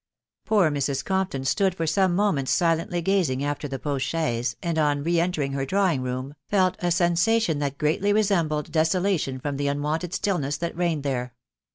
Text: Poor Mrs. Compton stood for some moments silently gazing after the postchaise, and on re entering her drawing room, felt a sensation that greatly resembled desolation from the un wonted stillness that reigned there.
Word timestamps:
Poor 0.45 0.71
Mrs. 0.71 1.05
Compton 1.05 1.45
stood 1.45 1.75
for 1.75 1.85
some 1.85 2.15
moments 2.15 2.49
silently 2.51 3.03
gazing 3.03 3.43
after 3.43 3.67
the 3.67 3.77
postchaise, 3.77 4.55
and 4.63 4.79
on 4.79 5.03
re 5.03 5.19
entering 5.19 5.51
her 5.51 5.63
drawing 5.63 6.01
room, 6.01 6.33
felt 6.49 6.75
a 6.79 6.89
sensation 6.89 7.59
that 7.59 7.77
greatly 7.77 8.11
resembled 8.11 8.71
desolation 8.71 9.39
from 9.39 9.57
the 9.57 9.69
un 9.69 9.79
wonted 9.83 10.11
stillness 10.11 10.57
that 10.57 10.75
reigned 10.75 11.03
there. 11.03 11.35